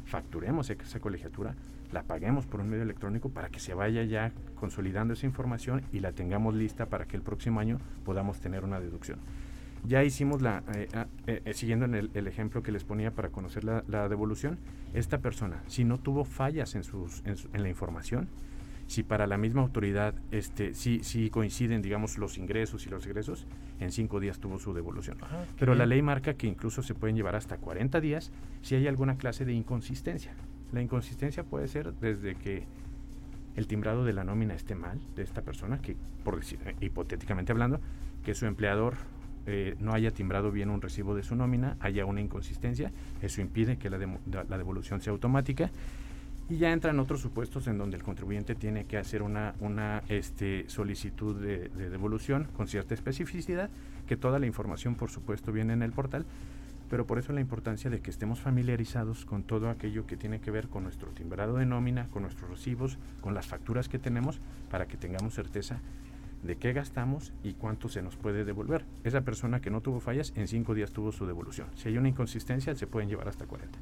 facturemos 0.06 0.70
esa- 0.70 1.00
colegiatura, 1.00 1.56
la 1.92 2.04
paguemos 2.04 2.46
por 2.46 2.60
un 2.60 2.70
medio 2.70 2.84
electrónico 2.84 3.30
para 3.30 3.50
que 3.50 3.60
se 3.60 3.74
vaya 3.74 4.04
ya 4.04 4.32
consolidando 4.56 5.14
esa 5.14 5.26
información 5.26 5.82
y 5.92 6.00
la 6.00 6.12
tengamos 6.12 6.54
lista 6.56 6.86
para 6.88 7.06
que 7.06 7.16
el 7.18 7.24
próximo 7.24 7.60
año 7.60 7.80
podamos 8.06 8.40
tener 8.40 8.64
una 8.64 8.80
deducción. 8.80 9.20
Ya 9.84 10.04
hicimos 10.04 10.42
la, 10.42 10.64
eh, 10.76 10.88
ah, 10.94 11.08
eh, 11.28 11.42
eh, 11.46 11.54
siguiendo 11.54 11.86
en 11.86 11.96
el, 11.96 12.12
el 12.14 12.28
ejemplo 12.28 12.62
que 12.62 12.72
les 12.72 12.84
ponía 12.84 13.12
para 13.12 13.30
conocer 13.30 13.64
la, 13.64 13.84
la 13.88 14.08
devolución, 14.10 14.60
esta 14.94 15.20
persona, 15.20 15.64
si 15.68 15.84
no 15.86 15.98
tuvo 16.00 16.24
fallas 16.24 16.76
en, 16.76 16.84
sus, 16.84 17.22
en, 17.26 17.36
su- 17.38 17.50
en 17.54 17.64
la 17.64 17.70
información, 17.70 18.28
si 18.88 19.04
para 19.04 19.26
la 19.26 19.38
misma 19.38 19.62
autoridad 19.62 20.14
este, 20.32 20.74
sí, 20.74 21.00
sí 21.04 21.30
coinciden, 21.30 21.82
digamos, 21.82 22.18
los 22.18 22.38
ingresos 22.38 22.86
y 22.86 22.90
los 22.90 23.06
egresos, 23.08 23.48
en 23.80 23.92
cinco 23.92 24.20
días 24.20 24.40
tuvo 24.40 24.60
su 24.60 24.74
devolución. 24.74 25.18
Ah, 25.22 25.46
Pero 25.58 25.74
la 25.76 25.86
ley 25.86 26.02
marca 26.02 26.34
que 26.36 26.46
incluso 26.46 26.84
se 26.84 26.94
pueden 26.94 27.16
llevar 27.16 27.36
hasta 27.36 27.58
40 27.58 28.02
días 28.02 28.32
si 28.62 28.76
hay 28.76 28.88
alguna 28.88 29.16
clase 29.18 29.46
de 29.46 29.54
inconsistencia. 29.54 30.34
La 30.74 30.82
inconsistencia 30.82 31.44
puede 31.44 31.68
ser 31.68 31.94
desde 31.96 32.36
que 32.36 32.66
el 33.56 33.66
timbrado 33.68 34.04
de 34.06 34.14
la 34.14 34.24
nómina 34.24 34.54
esté 34.54 34.76
mal 34.76 35.00
de 35.16 35.24
esta 35.24 35.42
persona, 35.42 35.82
que 35.82 35.96
por 36.24 36.36
decir, 36.38 36.60
hipotéticamente 36.82 37.52
hablando, 37.52 37.80
que 38.24 38.36
su 38.36 38.46
empleador 38.46 38.96
eh, 39.46 39.76
no 39.80 39.94
haya 39.94 40.12
timbrado 40.12 40.52
bien 40.52 40.70
un 40.70 40.82
recibo 40.82 41.16
de 41.16 41.24
su 41.24 41.36
nómina, 41.36 41.78
haya 41.80 42.06
una 42.06 42.22
inconsistencia, 42.22 42.92
eso 43.22 43.42
impide 43.42 43.78
que 43.78 43.90
la, 43.90 43.98
devolución 43.98 45.02
sea 45.02 45.12
automática. 45.12 45.72
Y 46.50 46.58
ya 46.58 46.72
entran 46.74 47.00
otros 47.00 47.22
supuestos 47.22 47.68
en 47.68 47.78
donde 47.78 47.96
el 47.96 48.04
contribuyente 48.04 48.56
tiene 48.56 48.86
que 48.86 48.98
hacer 48.98 49.22
una, 49.22 49.56
una 49.62 50.04
este, 50.10 50.66
solicitud 50.68 51.40
de, 51.40 51.70
de 51.70 51.90
devolución 51.90 52.48
con 52.58 52.68
cierta 52.68 52.94
especificidad, 52.94 53.70
que 54.06 54.18
toda 54.18 54.38
la 54.38 54.48
información 54.48 54.96
por 54.96 55.10
supuesto 55.10 55.52
viene 55.54 55.74
en 55.74 55.82
el 55.82 55.94
portal, 55.94 56.26
pero 56.92 57.08
por 57.08 57.18
eso 57.18 57.32
la 57.32 57.40
importancia 57.40 57.90
de 57.90 58.02
que 58.02 58.12
estemos 58.12 58.42
familiarizados 58.42 59.24
con 59.24 59.44
todo 59.44 59.70
aquello 59.70 60.06
que 60.06 60.18
tiene 60.18 60.42
que 60.42 60.52
ver 60.52 60.68
con 60.68 60.84
nuestro 60.84 61.12
timbrado 61.12 61.56
de 61.56 61.66
nómina, 61.66 62.08
con 62.10 62.24
nuestros 62.24 62.50
recibos, 62.50 62.98
con 63.22 63.34
las 63.34 63.48
facturas 63.48 63.88
que 63.88 63.98
tenemos, 63.98 64.42
para 64.70 64.88
que 64.88 64.98
tengamos 64.98 65.34
certeza 65.34 65.80
de 66.44 66.58
qué 66.58 66.74
gastamos 66.74 67.34
y 67.44 67.54
cuánto 67.54 67.90
se 67.90 68.02
nos 68.02 68.16
puede 68.16 68.44
devolver. 68.44 68.86
Esa 69.04 69.22
persona 69.22 69.62
que 69.62 69.70
no 69.70 69.82
tuvo 69.82 70.00
fallas, 70.00 70.34
en 70.36 70.48
cinco 70.48 70.74
días 70.74 70.92
tuvo 70.92 71.12
su 71.12 71.26
devolución. 71.26 71.68
Si 71.76 71.90
hay 71.90 71.98
una 71.98 72.10
inconsistencia, 72.10 72.76
se 72.76 72.88
pueden 72.88 73.10
llevar 73.10 73.28
hasta 73.28 73.46
40. 73.46 73.78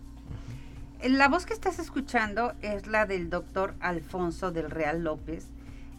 La 1.08 1.30
voz 1.30 1.46
que 1.46 1.54
estás 1.54 1.80
escuchando 1.80 2.54
es 2.62 2.88
la 2.88 3.06
del 3.06 3.30
doctor 3.30 3.76
Alfonso 3.80 4.52
del 4.52 4.70
Real 4.70 5.04
López. 5.04 5.48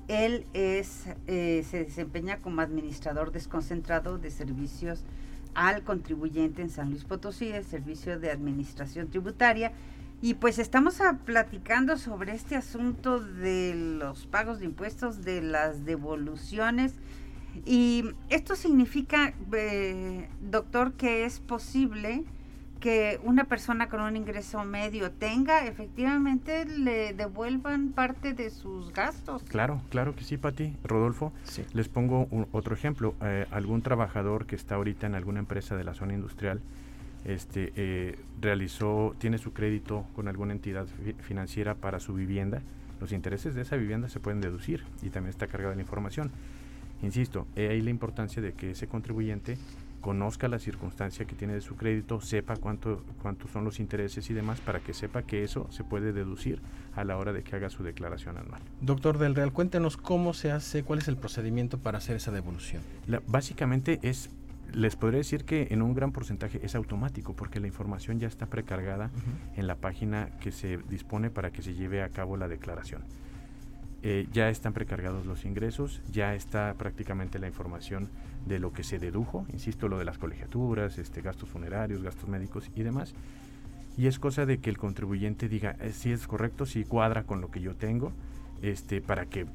Él 0.08 0.46
es, 0.52 1.06
eh, 1.26 1.64
se 1.70 1.84
desempeña 1.84 2.38
como 2.38 2.60
administrador 2.60 3.32
desconcentrado 3.32 4.18
de 4.18 4.30
servicios 4.30 5.04
al 5.54 5.82
contribuyente 5.82 6.62
en 6.62 6.68
San 6.68 6.90
Luis 6.90 7.04
Potosí, 7.04 7.48
el 7.48 7.64
Servicio 7.64 8.20
de 8.20 8.30
Administración 8.30 9.08
Tributaria. 9.08 9.72
Y 10.22 10.34
pues 10.34 10.58
estamos 10.58 11.00
a- 11.00 11.14
platicando 11.18 11.96
sobre 11.96 12.34
este 12.34 12.54
asunto 12.56 13.20
de 13.20 13.74
los 13.74 14.26
pagos 14.26 14.58
de 14.58 14.66
impuestos, 14.66 15.22
de 15.24 15.40
las 15.40 15.84
devoluciones. 15.84 16.94
Y 17.64 18.04
esto 18.28 18.54
significa, 18.54 19.32
eh, 19.52 20.28
doctor, 20.40 20.92
que 20.92 21.24
es 21.24 21.40
posible 21.40 22.24
que 22.80 23.20
una 23.24 23.44
persona 23.44 23.88
con 23.90 24.00
un 24.00 24.16
ingreso 24.16 24.64
medio 24.64 25.10
tenga, 25.10 25.66
efectivamente 25.66 26.64
le 26.64 27.12
devuelvan 27.12 27.90
parte 27.90 28.32
de 28.32 28.48
sus 28.48 28.92
gastos. 28.94 29.42
Claro, 29.42 29.82
claro 29.90 30.14
que 30.16 30.24
sí, 30.24 30.38
Pati. 30.38 30.76
Rodolfo, 30.84 31.32
Sí. 31.44 31.62
les 31.74 31.88
pongo 31.88 32.26
un- 32.30 32.46
otro 32.52 32.74
ejemplo. 32.74 33.14
Eh, 33.20 33.46
algún 33.50 33.82
trabajador 33.82 34.46
que 34.46 34.56
está 34.56 34.76
ahorita 34.76 35.06
en 35.06 35.14
alguna 35.14 35.40
empresa 35.40 35.76
de 35.76 35.84
la 35.84 35.92
zona 35.92 36.14
industrial 36.14 36.60
este, 37.24 37.72
eh, 37.76 38.18
realizó, 38.40 39.14
tiene 39.18 39.38
su 39.38 39.52
crédito 39.52 40.06
con 40.14 40.28
alguna 40.28 40.52
entidad 40.52 40.86
fi- 41.04 41.14
financiera 41.22 41.74
para 41.74 42.00
su 42.00 42.14
vivienda. 42.14 42.62
Los 43.00 43.12
intereses 43.12 43.54
de 43.54 43.62
esa 43.62 43.76
vivienda 43.76 44.08
se 44.08 44.20
pueden 44.20 44.40
deducir 44.40 44.84
y 45.02 45.10
también 45.10 45.30
está 45.30 45.46
cargada 45.46 45.74
la 45.74 45.80
información. 45.82 46.30
Insisto, 47.02 47.46
he 47.56 47.68
ahí 47.68 47.80
la 47.80 47.90
importancia 47.90 48.42
de 48.42 48.52
que 48.52 48.72
ese 48.72 48.86
contribuyente 48.86 49.56
conozca 50.02 50.48
la 50.48 50.58
circunstancia 50.58 51.26
que 51.26 51.34
tiene 51.34 51.52
de 51.54 51.60
su 51.60 51.76
crédito, 51.76 52.20
sepa 52.22 52.56
cuánto 52.56 53.04
cuántos 53.22 53.50
son 53.50 53.64
los 53.64 53.80
intereses 53.80 54.30
y 54.30 54.34
demás 54.34 54.58
para 54.60 54.80
que 54.80 54.94
sepa 54.94 55.22
que 55.22 55.44
eso 55.44 55.66
se 55.70 55.84
puede 55.84 56.12
deducir 56.14 56.60
a 56.94 57.04
la 57.04 57.18
hora 57.18 57.34
de 57.34 57.42
que 57.42 57.54
haga 57.56 57.68
su 57.68 57.82
declaración 57.82 58.38
anual. 58.38 58.60
Doctor 58.80 59.18
Del 59.18 59.34
Real, 59.34 59.52
cuéntenos 59.52 59.98
cómo 59.98 60.32
se 60.32 60.52
hace, 60.52 60.84
cuál 60.84 61.00
es 61.00 61.08
el 61.08 61.16
procedimiento 61.18 61.78
para 61.78 61.98
hacer 61.98 62.16
esa 62.16 62.32
devolución. 62.32 62.82
La- 63.06 63.20
básicamente 63.26 63.98
es, 64.02 64.30
les 64.74 64.96
podría 64.96 65.18
decir 65.18 65.44
que 65.44 65.68
en 65.70 65.82
un 65.82 65.94
gran 65.94 66.12
porcentaje 66.12 66.60
es 66.62 66.74
automático 66.74 67.34
porque 67.34 67.60
la 67.60 67.66
información 67.66 68.18
ya 68.18 68.28
está 68.28 68.46
precargada 68.46 69.10
en 69.56 69.66
la 69.66 69.76
página 69.76 70.30
que 70.40 70.52
se 70.52 70.78
dispone 70.88 71.30
para 71.30 71.50
que 71.50 71.62
se 71.62 71.74
lleve 71.74 72.02
a 72.02 72.08
cabo 72.08 72.36
la 72.36 72.48
declaración. 72.48 73.02
Eh, 74.02 74.28
ya 74.32 74.48
están 74.48 74.72
precargados 74.72 75.26
los 75.26 75.44
ingresos, 75.44 76.00
ya 76.10 76.34
está 76.34 76.74
prácticamente 76.78 77.38
la 77.38 77.48
información 77.48 78.08
de 78.46 78.58
lo 78.58 78.72
que 78.72 78.82
se 78.82 78.98
dedujo, 78.98 79.44
insisto, 79.52 79.88
lo 79.88 79.98
de 79.98 80.06
las 80.06 80.16
colegiaturas, 80.16 80.96
este, 80.96 81.20
gastos 81.20 81.50
funerarios, 81.50 82.02
gastos 82.02 82.28
médicos 82.28 82.70
y 82.74 82.82
demás. 82.82 83.14
y 83.98 84.06
es 84.06 84.18
cosa 84.18 84.46
de 84.46 84.58
que 84.58 84.70
el 84.70 84.78
contribuyente 84.78 85.48
diga 85.48 85.76
eh, 85.80 85.92
si 85.92 86.12
es 86.12 86.26
correcto, 86.26 86.64
si 86.64 86.84
cuadra 86.84 87.24
con 87.24 87.42
lo 87.42 87.50
que 87.50 87.60
yo 87.60 87.74
tengo, 87.74 88.12
este, 88.62 89.02
para 89.02 89.26
que 89.26 89.46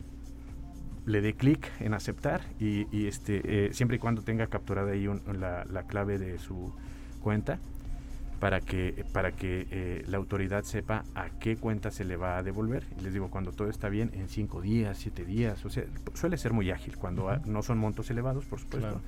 le 1.06 1.22
dé 1.22 1.34
clic 1.34 1.72
en 1.80 1.94
aceptar 1.94 2.42
y, 2.60 2.88
y 2.96 3.08
este, 3.08 3.68
eh, 3.68 3.74
siempre 3.74 3.98
y 3.98 4.00
cuando 4.00 4.22
tenga 4.24 4.48
capturada 4.48 4.92
ahí 4.92 5.08
un- 5.08 5.22
la, 5.40 5.66
la 5.66 5.84
clave 5.84 6.18
de 6.18 6.40
su 6.40 6.74
cuenta 7.22 7.60
para 8.40 8.60
que, 8.60 9.06
para 9.14 9.32
que 9.32 9.68
eh, 9.72 10.04
la 10.08 10.18
autoridad 10.18 10.64
sepa 10.64 11.06
a 11.16 11.30
qué 11.40 11.56
cuenta 11.58 11.90
se 11.90 12.04
le 12.04 12.18
va 12.18 12.38
a 12.38 12.44
devolver. 12.44 12.86
Y 13.00 13.04
les 13.04 13.14
digo, 13.14 13.30
cuando 13.30 13.52
todo 13.52 13.70
está 13.70 13.88
bien, 13.88 14.12
en 14.14 14.28
cinco 14.28 14.62
días, 14.62 14.98
siete 14.98 15.26
días, 15.26 15.64
o 15.66 15.70
sea, 15.70 15.86
suele 16.16 16.38
ser 16.38 16.52
muy 16.54 16.70
ágil, 16.70 16.98
cuando 16.98 17.36
no 17.46 17.64
son 17.64 17.78
montos 17.78 18.10
elevados, 18.10 18.46
por 18.46 18.60
supuesto. 18.60 18.88
Claro. 18.90 19.02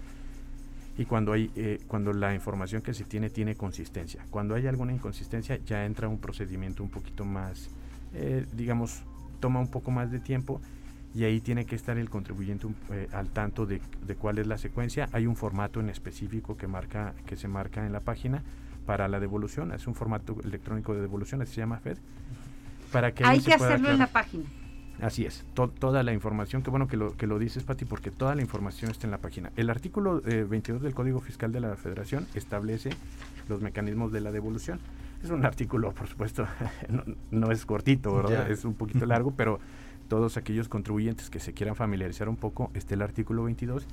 Y 0.98 1.06
cuando, 1.06 1.34
hay, 1.34 1.52
eh, 1.56 1.80
cuando 1.88 2.14
la 2.14 2.34
información 2.34 2.82
que 2.82 2.94
se 2.94 3.04
tiene 3.04 3.30
tiene 3.30 3.56
consistencia. 3.56 4.26
Cuando 4.32 4.56
hay 4.56 4.66
alguna 4.66 4.94
inconsistencia, 4.94 5.58
ya 5.66 5.86
entra 5.86 6.08
un 6.08 6.20
procedimiento 6.20 6.82
un 6.82 6.90
poquito 6.90 7.24
más, 7.26 7.70
eh, 8.14 8.46
digamos, 8.54 9.04
toma 9.40 9.60
un 9.60 9.68
poco 9.68 9.92
más 9.92 10.10
de 10.10 10.20
tiempo 10.20 10.60
y 11.16 11.24
ahí 11.24 11.42
tiene 11.42 11.66
que 11.66 11.76
estar 11.76 11.98
el 11.98 12.10
contribuyente 12.10 12.68
eh, 12.92 13.08
al 13.14 13.30
tanto 13.30 13.66
de, 13.66 13.82
de 14.06 14.16
cuál 14.16 14.38
es 14.38 14.48
la 14.48 14.58
secuencia. 14.58 15.10
Hay 15.14 15.26
un 15.26 15.36
formato 15.36 15.80
en 15.80 15.90
específico 15.90 16.58
que, 16.58 16.68
marca, 16.68 17.14
que 17.26 17.36
se 17.36 17.48
marca 17.48 17.86
en 17.86 17.94
la 17.94 18.02
página 18.02 18.44
para 18.86 19.08
la 19.08 19.20
devolución. 19.20 19.72
Es 19.74 19.88
un 19.88 19.96
formato 19.96 20.38
electrónico 20.44 20.94
de 20.94 21.02
devolución, 21.02 21.42
así 21.42 21.54
se 21.56 21.62
llama 21.62 21.80
FED. 21.80 21.98
Para 22.92 23.14
que 23.14 23.26
Hay 23.26 23.42
que 23.42 23.54
hacerlo 23.54 23.90
en 23.92 23.98
la 24.00 24.08
página. 24.08 24.44
Así 25.02 25.26
es, 25.26 25.46
to- 25.54 25.70
toda 25.70 26.02
la 26.02 26.12
información, 26.12 26.64
qué 26.64 26.72
bueno 26.72 26.88
que 26.88 26.98
lo, 26.98 27.16
que 27.16 27.28
lo 27.28 27.38
dices, 27.38 27.64
Pati, 27.64 27.86
porque 27.86 28.10
toda 28.10 28.34
la 28.34 28.42
información 28.42 28.90
está 28.90 29.06
en 29.06 29.12
la 29.12 29.20
página. 29.20 29.52
El 29.56 29.70
artículo 29.70 30.24
eh, 30.26 30.44
22 30.50 30.82
del 30.82 30.96
Código 30.96 31.20
Fiscal 31.20 31.52
de 31.52 31.60
la 31.60 31.76
Federación 31.76 32.26
establece 32.34 32.90
los 33.48 33.62
mecanismos 33.62 34.12
de 34.12 34.22
la 34.22 34.32
devolución. 34.32 34.80
Es 35.24 35.30
un 35.30 35.46
artículo, 35.46 35.92
por 35.92 36.08
supuesto, 36.08 36.48
no, 36.90 37.04
no 37.30 37.52
es 37.52 37.64
cortito. 37.66 38.28
Es 38.48 38.66
un 38.66 38.74
poquito 38.74 39.06
largo, 39.06 39.32
pero 39.38 39.60
todos 40.08 40.38
aquellos 40.38 40.70
contribuyentes 40.70 41.30
que 41.30 41.40
se 41.40 41.54
quieran 41.54 41.76
familiarizar 41.76 42.30
un 42.30 42.38
poco, 42.38 42.72
está 42.74 42.96
el 42.96 43.02
artículo 43.02 43.44
22 43.44 43.88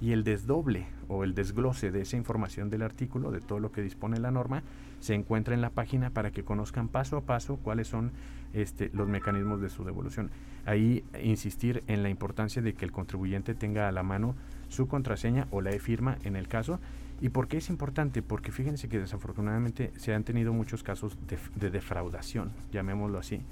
y 0.00 0.12
el 0.12 0.24
desdoble 0.24 0.86
o 1.08 1.24
el 1.24 1.34
desglose 1.34 1.90
de 1.90 2.02
esa 2.02 2.16
información 2.16 2.70
del 2.70 2.82
artículo, 2.82 3.30
de 3.30 3.40
todo 3.40 3.58
lo 3.58 3.70
que 3.70 3.82
dispone 3.82 4.18
la 4.18 4.30
norma, 4.30 4.62
se 5.00 5.14
encuentra 5.14 5.54
en 5.54 5.60
la 5.60 5.70
página 5.70 6.10
para 6.10 6.30
que 6.30 6.44
conozcan 6.44 6.88
paso 6.88 7.16
a 7.18 7.20
paso 7.22 7.56
cuáles 7.56 7.88
son 7.88 8.12
este, 8.52 8.90
los 8.92 9.08
mecanismos 9.08 9.60
de 9.60 9.68
su 9.68 9.84
devolución. 9.84 10.30
Ahí 10.64 11.04
insistir 11.22 11.82
en 11.86 12.02
la 12.02 12.10
importancia 12.10 12.62
de 12.62 12.74
que 12.74 12.84
el 12.84 12.92
contribuyente 12.92 13.54
tenga 13.54 13.88
a 13.88 13.92
la 13.92 14.02
mano 14.02 14.34
su 14.68 14.88
contraseña 14.88 15.46
o 15.50 15.60
la 15.60 15.70
e-firma 15.70 16.16
en 16.24 16.36
el 16.36 16.48
caso. 16.48 16.80
¿Y 17.20 17.28
por 17.28 17.48
qué 17.48 17.58
es 17.58 17.68
importante? 17.68 18.22
Porque 18.22 18.50
fíjense 18.50 18.88
que 18.88 18.98
desafortunadamente 18.98 19.92
se 19.96 20.14
han 20.14 20.24
tenido 20.24 20.52
muchos 20.52 20.82
casos 20.82 21.18
de, 21.28 21.70
defraudación, 21.70 22.50
llamémoslo 22.72 23.18
así, 23.18 23.42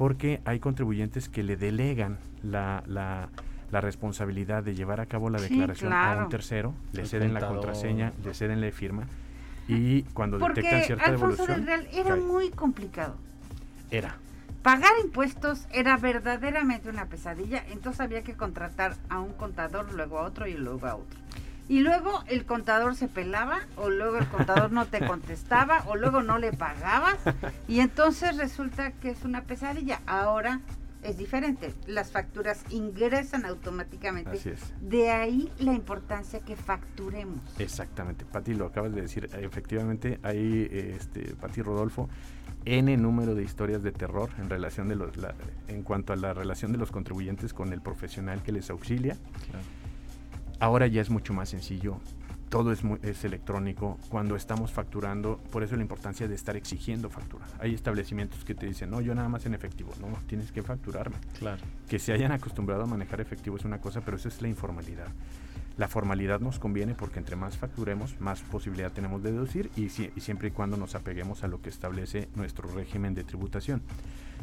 porque 0.00 0.40
hay 0.46 0.60
contribuyentes 0.60 1.28
que 1.28 1.42
le 1.42 1.58
delegan 1.58 2.16
la, 2.42 2.82
la, 2.86 3.28
la 3.70 3.80
responsabilidad 3.82 4.62
de 4.64 4.74
llevar 4.74 4.98
a 4.98 5.04
cabo 5.04 5.28
la 5.28 5.38
Sí, 5.38 5.50
declaración 5.50 5.92
a 5.92 6.16
un 6.24 6.30
tercero, 6.30 6.72
le 6.94 7.02
El 7.02 7.06
ceden 7.06 7.34
la 7.34 7.46
contraseña, 7.46 8.14
le 8.24 8.32
ceden 8.32 8.62
la 8.62 8.68
e-firma 8.68 9.02
y 9.68 10.04
cuando 10.14 10.38
detectan 10.38 10.64
Porque 10.64 10.84
cierta 10.86 11.04
Alfonso 11.04 11.44
devolución, 11.44 11.66
del 11.66 11.84
Real 11.84 11.88
era 11.92 12.14
cae. 12.14 12.20
muy 12.20 12.48
complicado. 12.48 13.16
era. 13.90 14.16
Pagar 14.62 14.92
impuestos 15.04 15.66
era 15.70 15.98
verdaderamente 15.98 16.88
una 16.88 17.04
pesadilla, 17.04 17.62
entonces 17.70 18.00
había 18.00 18.22
que 18.22 18.34
contratar 18.34 18.96
a 19.10 19.20
un 19.20 19.34
contador, 19.34 19.92
luego 19.92 20.18
a 20.18 20.22
otro 20.22 20.46
y 20.46 20.54
luego 20.54 20.86
a 20.86 20.94
otro. 20.96 21.19
Y 21.70 21.80
luego 21.80 22.24
el 22.26 22.44
contador 22.46 22.96
se 22.96 23.06
pelaba, 23.06 23.60
o 23.76 23.90
luego 23.90 24.18
el 24.18 24.26
contador 24.26 24.72
no 24.72 24.86
te 24.86 24.98
contestaba, 25.06 25.84
o 25.86 25.94
luego 25.94 26.20
no 26.20 26.36
le 26.36 26.52
pagabas, 26.52 27.16
y 27.68 27.78
entonces 27.78 28.36
resulta 28.36 28.90
que 28.90 29.10
es 29.10 29.24
una 29.24 29.42
pesadilla. 29.44 30.00
Ahora 30.04 30.60
es 31.04 31.16
diferente, 31.16 31.72
las 31.86 32.10
facturas 32.10 32.64
ingresan 32.70 33.46
automáticamente. 33.46 34.32
Así 34.32 34.48
es. 34.50 34.60
De 34.80 35.10
ahí 35.12 35.48
la 35.60 35.72
importancia 35.72 36.40
que 36.40 36.56
facturemos. 36.56 37.38
Exactamente, 37.60 38.24
Pati, 38.24 38.52
lo 38.54 38.66
acabas 38.66 38.92
de 38.92 39.02
decir. 39.02 39.30
Efectivamente, 39.32 40.18
hay, 40.24 40.68
este, 40.72 41.36
Pati 41.36 41.62
Rodolfo, 41.62 42.08
N 42.64 42.94
número 42.96 43.36
de 43.36 43.44
historias 43.44 43.82
de 43.84 43.92
terror 43.92 44.28
en 44.38 44.50
relación 44.50 44.88
de 44.88 44.96
los, 44.96 45.16
la- 45.16 45.34
en 45.68 45.82
cuanto 45.84 46.12
a 46.12 46.16
la 46.16 46.34
relación 46.34 46.72
de 46.72 46.78
los 46.78 46.90
contribuyentes 46.90 47.54
con 47.54 47.72
el 47.72 47.80
profesional 47.80 48.42
que 48.42 48.50
les 48.52 48.68
auxilia. 48.70 49.14
Claro. 49.50 49.64
Ahora 50.60 50.86
ya 50.86 51.00
es 51.00 51.10
mucho 51.10 51.32
más 51.32 51.48
sencillo. 51.48 51.98
Todo 52.50 52.72
es, 52.72 52.82
muy- 52.82 52.98
es 53.02 53.24
electrónico. 53.24 53.96
Cuando 54.08 54.34
estamos 54.34 54.72
facturando, 54.72 55.38
por 55.52 55.62
eso 55.62 55.76
la 55.76 55.82
importancia 55.82 56.26
de 56.26 56.34
estar 56.34 56.56
exigiendo 56.56 57.08
factura. 57.08 57.46
Hay 57.60 57.74
establecimientos 57.74 58.44
que 58.44 58.54
te 58.56 58.66
dicen, 58.66 58.90
no, 58.90 59.00
yo 59.00 59.14
nada 59.14 59.28
más 59.28 59.46
en 59.46 59.54
efectivo. 59.54 59.92
No, 60.00 60.08
tienes 60.26 60.50
que 60.50 60.62
facturarme. 60.62 61.16
Claro. 61.38 61.62
Que 61.88 61.98
se 62.00 62.12
hayan 62.12 62.32
acostumbrado 62.32 62.82
a 62.82 62.86
manejar 62.86 63.20
efectivo 63.20 63.56
es 63.56 63.64
una 63.64 63.80
cosa, 63.80 64.00
pero 64.00 64.16
eso 64.16 64.28
es 64.28 64.42
la 64.42 64.48
informalidad. 64.48 65.06
La 65.76 65.86
formalidad 65.88 66.40
nos 66.40 66.58
conviene 66.58 66.94
porque 66.94 67.20
entre 67.20 67.36
más 67.36 67.56
facturemos, 67.56 68.20
más 68.20 68.40
posibilidad 68.42 68.90
tenemos 68.92 69.22
de 69.22 69.30
deducir 69.32 69.70
y, 69.76 69.88
si- 69.88 70.10
y 70.16 70.20
siempre 70.20 70.48
y 70.48 70.50
cuando 70.50 70.76
nos 70.76 70.96
apeguemos 70.96 71.44
a 71.44 71.48
lo 71.48 71.62
que 71.62 71.68
establece 71.70 72.28
nuestro 72.34 72.68
régimen 72.70 73.14
de 73.14 73.22
tributación. 73.22 73.80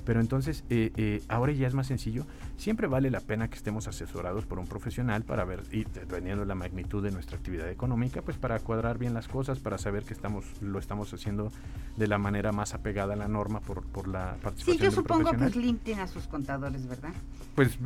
Pero 0.08 0.22
entonces, 0.22 0.64
eh, 0.70 0.94
eh, 0.96 1.22
ahora 1.28 1.52
ya 1.52 1.68
es 1.68 1.74
más 1.74 1.88
sencillo. 1.88 2.26
Siempre 2.56 2.88
vale 2.88 3.12
la 3.12 3.20
pena 3.20 3.50
que 3.50 3.56
estemos 3.56 3.90
asesorados 3.90 4.46
por 4.46 4.58
un 4.58 4.66
profesional 4.66 5.24
para 5.24 5.44
ver, 5.44 5.62
y 5.70 5.84
dependiendo 5.84 6.44
de 6.44 6.48
la 6.48 6.56
magnitud 6.56 7.04
de 7.04 7.12
nuestra 7.12 7.36
actividad 7.36 7.70
económica, 7.70 8.22
pues 8.22 8.38
para 8.38 8.58
cuadrar 8.62 8.98
bien 8.98 9.14
las 9.14 9.28
cosas, 9.28 9.60
para 9.60 9.78
saber 9.78 10.04
que 10.04 10.14
estamos, 10.14 10.46
lo 10.62 10.80
estamos 10.80 11.14
haciendo 11.14 11.52
de 11.98 12.08
la 12.08 12.18
manera 12.18 12.54
más 12.54 12.74
apegada 12.74 13.16
a 13.16 13.18
la 13.18 13.28
norma 13.28 13.60
por, 13.60 13.84
por 13.84 14.08
la 14.08 14.38
participación 14.42 14.78
Sí, 14.78 14.84
yo 14.86 14.92
supongo 14.92 15.32
que. 15.34 15.50
Slim 15.50 15.78
tiene 15.80 16.04
a 16.04 16.08
sus 16.08 16.26
contadores, 16.28 16.88
¿verdad? 16.88 17.12
Pues 17.54 17.78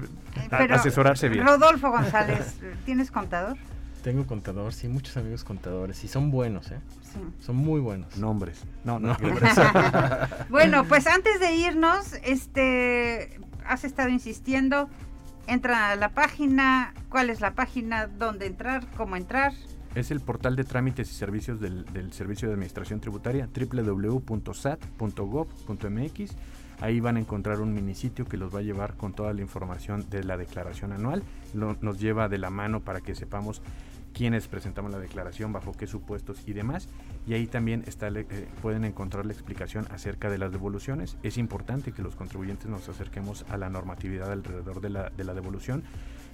a- 0.51 0.58
Pero, 0.60 0.75
asesorarse 0.75 1.28
bien. 1.28 1.44
Rodolfo 1.44 1.90
González, 1.90 2.60
¿tienes 2.86 3.10
contador? 3.10 3.58
Tengo 4.03 4.25
contador, 4.25 4.74
sí, 4.74 4.88
muchos 4.88 5.15
amigos 5.17 5.43
contadores 5.43 6.03
y 6.03 6.08
son 6.08 6.31
buenos, 6.31 6.72
¿eh? 6.72 6.79
Sí. 7.03 7.20
Son 7.39 7.55
muy 7.55 7.79
buenos. 7.79 8.17
Nombres. 8.17 8.63
No, 8.84 9.00
no. 9.00 9.15
bueno, 10.50 10.86
pues 10.86 11.05
antes 11.05 11.39
de 11.39 11.53
irnos, 11.53 12.13
este, 12.24 13.39
has 13.65 13.84
estado 13.84 14.10
insistiendo, 14.10 14.89
entra 15.46 15.91
a 15.91 15.96
la 15.96 16.10
página, 16.10 16.96
¿cuál 17.10 17.29
es 17.29 17.41
la 17.41 17.53
página? 17.53 18.08
¿Dónde 18.08 18.48
entrar? 18.48 18.88
¿Cómo 18.98 19.15
entrar? 19.15 19.53
Es 19.93 20.10
el 20.10 20.22
portal 20.22 20.55
de 20.55 20.63
trámites 20.63 21.12
y 21.12 21.13
servicios 21.13 21.60
del, 21.60 21.86
del 21.93 22.13
Servicio 22.13 22.48
de 22.48 22.53
Administración 22.53 23.01
Tributaria, 23.01 23.48
www.sat.gov.mx. 23.53 24.25
Ahí 26.82 27.00
van 27.00 27.18
a 27.18 27.20
encontrar 27.20 27.62
un 27.62 27.74
minisitio 27.74 28.26
que 28.26 28.38
los 28.38 28.54
va 28.54 28.60
a 28.60 28.64
llevar 28.64 28.96
con 28.96 29.14
toda 29.14 29.34
la 29.34 29.42
información 29.42 30.10
de 30.10 30.24
la 30.24 30.36
declaración 30.36 30.92
anual. 30.92 31.24
Nos 31.54 32.00
lleva 32.00 32.28
de 32.28 32.40
la 32.40 32.50
mano 32.50 32.80
para 32.80 33.02
que 33.02 33.14
sepamos 33.14 33.62
quiénes 34.14 34.48
presentamos 34.48 34.92
la 34.92 35.00
declaración, 35.00 35.54
bajo 35.54 35.74
qué 35.74 35.88
supuestos 35.88 36.42
y 36.46 36.54
demás. 36.54 36.88
Y 37.28 37.34
ahí 37.34 37.48
también 37.48 37.86
eh, 37.86 38.48
pueden 38.62 38.84
encontrar 38.84 39.26
la 39.26 39.34
explicación 39.34 39.88
acerca 39.92 40.30
de 40.30 40.38
las 40.38 40.52
devoluciones. 40.52 41.18
Es 41.24 41.38
importante 41.38 41.92
que 41.92 42.02
los 42.02 42.16
contribuyentes 42.16 42.68
nos 42.68 42.90
acerquemos 42.90 43.46
a 43.50 43.58
la 43.58 43.70
normatividad 43.70 44.32
alrededor 44.32 44.82
de 44.82 44.90
la, 44.90 45.10
de 45.10 45.24
la 45.24 45.34
devolución. 45.34 45.84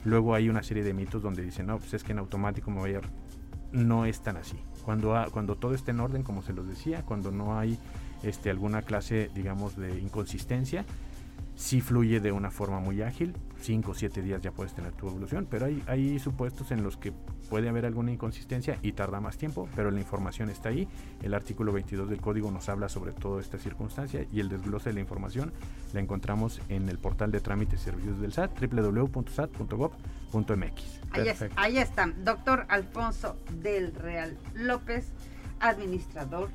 Luego 0.05 0.33
hay 0.33 0.49
una 0.49 0.63
serie 0.63 0.83
de 0.83 0.93
mitos 0.93 1.21
donde 1.21 1.43
dicen, 1.43 1.67
no, 1.67 1.77
pues 1.77 1.93
es 1.93 2.03
que 2.03 2.13
en 2.13 2.19
automático 2.19 2.71
me 2.71 2.79
voy 2.79 2.95
a... 2.95 3.01
No 3.73 4.05
es 4.05 4.21
tan 4.21 4.37
así. 4.37 4.57
Cuando, 4.85 5.13
cuando 5.31 5.55
todo 5.55 5.73
está 5.73 5.91
en 5.91 5.99
orden, 5.99 6.23
como 6.23 6.41
se 6.41 6.53
los 6.53 6.67
decía, 6.67 7.03
cuando 7.03 7.31
no 7.31 7.59
hay 7.59 7.77
este, 8.23 8.49
alguna 8.49 8.81
clase, 8.81 9.29
digamos, 9.35 9.75
de 9.77 9.99
inconsistencia, 9.99 10.85
sí 11.55 11.81
fluye 11.81 12.19
de 12.19 12.31
una 12.31 12.51
forma 12.51 12.79
muy 12.79 13.01
ágil. 13.01 13.33
5 13.59 13.89
o 13.91 13.95
7 13.95 14.21
días 14.21 14.39
ya 14.43 14.51
puedes 14.51 14.73
tener 14.75 14.91
tu 14.93 15.07
evolución, 15.07 15.47
pero 15.49 15.65
hay, 15.65 15.81
hay 15.87 16.19
supuestos 16.19 16.69
en 16.71 16.83
los 16.83 16.95
que 16.95 17.11
puede 17.49 17.67
haber 17.69 17.87
alguna 17.87 18.11
inconsistencia 18.11 18.77
y 18.83 18.91
tarda 18.91 19.19
más 19.19 19.35
tiempo, 19.37 19.67
pero 19.75 19.89
la 19.89 19.99
información 19.99 20.51
está 20.51 20.69
ahí. 20.69 20.87
El 21.23 21.33
artículo 21.33 21.73
22 21.73 22.07
del 22.07 22.21
código 22.21 22.51
nos 22.51 22.69
habla 22.69 22.87
sobre 22.87 23.13
toda 23.13 23.41
esta 23.41 23.57
circunstancia 23.57 24.27
y 24.31 24.41
el 24.41 24.49
desglose 24.49 24.89
de 24.89 24.93
la 24.93 24.99
información 24.99 25.51
la 25.93 26.01
encontramos 26.01 26.61
en 26.69 26.87
el 26.87 26.99
portal 26.99 27.31
de 27.31 27.39
trámites 27.39 27.81
y 27.81 27.85
servicios 27.85 28.19
del 28.21 28.31
SAT, 28.31 28.51
www.sat.gov.mx. 28.61 31.01
Ahí, 31.11 31.21
es- 31.21 31.25
Perfecto. 31.37 31.55
ahí 31.59 31.77
está, 31.79 32.05
doctor 32.23 32.65
Alfonso 32.69 33.37
del 33.61 33.91
Real 33.95 34.37
López, 34.53 35.07
administrador 35.59 36.49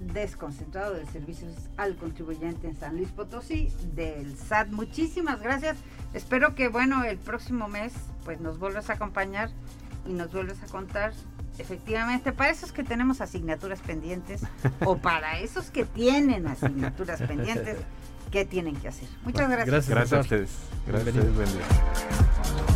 desconcentrado 0.00 0.94
de 0.94 1.06
servicios 1.06 1.52
al 1.76 1.96
contribuyente 1.96 2.68
en 2.68 2.76
San 2.76 2.96
Luis 2.96 3.08
Potosí 3.10 3.72
del 3.94 4.36
SAT. 4.36 4.68
Muchísimas 4.68 5.40
gracias. 5.40 5.76
Espero 6.14 6.54
que, 6.54 6.68
bueno, 6.68 7.04
el 7.04 7.18
próximo 7.18 7.68
mes 7.68 7.92
pues 8.24 8.40
nos 8.40 8.58
vuelvas 8.58 8.90
a 8.90 8.94
acompañar 8.94 9.50
y 10.06 10.12
nos 10.12 10.32
vuelvas 10.32 10.62
a 10.62 10.66
contar 10.66 11.12
efectivamente 11.58 12.32
para 12.32 12.50
esos 12.50 12.72
que 12.72 12.84
tenemos 12.84 13.20
asignaturas 13.20 13.80
pendientes 13.80 14.42
o 14.84 14.96
para 15.02 15.38
esos 15.40 15.70
que 15.70 15.84
tienen 15.84 16.46
asignaturas 16.46 17.22
pendientes, 17.28 17.78
¿qué 18.30 18.44
tienen 18.44 18.76
que 18.76 18.88
hacer? 18.88 19.08
Muchas 19.24 19.48
gracias. 19.48 19.66
Gracias. 19.68 19.88
Gracias 19.88 20.18
a 20.18 20.20
ustedes. 20.20 20.50
Gracias. 20.86 21.34
Buen 21.34 21.52
día. 21.52 22.75